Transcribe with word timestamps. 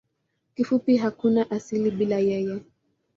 Kifupi 0.55 0.97
hakuna 0.97 1.51
asili 1.51 1.91
bila 1.91 2.15
yeye. 2.17 2.61